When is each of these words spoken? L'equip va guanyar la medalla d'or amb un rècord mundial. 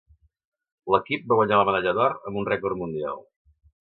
L'equip 0.93 1.27
va 1.33 1.37
guanyar 1.41 1.59
la 1.59 1.67
medalla 1.69 1.93
d'or 1.99 2.17
amb 2.31 2.41
un 2.43 2.49
rècord 2.53 2.81
mundial. 2.83 3.25